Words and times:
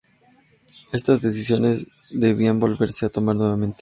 Estas 0.93 1.21
decisiones 1.21 1.85
debían 2.09 2.59
volverse 2.59 3.05
a 3.05 3.09
tomar 3.11 3.35
nuevamente. 3.35 3.69